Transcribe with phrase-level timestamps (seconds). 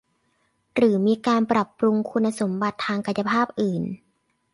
[0.75, 3.83] หรือมีการปรับปรุงคุณสมบัติทางกายภาพอื่น